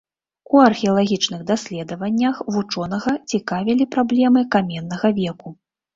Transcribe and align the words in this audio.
У 0.53 0.61
археалагічных 0.67 1.43
даследаваннях 1.51 2.35
вучонага 2.55 3.13
цікавілі 3.35 3.87
праблемы 3.97 4.41
каменнага 4.57 5.07
веку. 5.21 5.49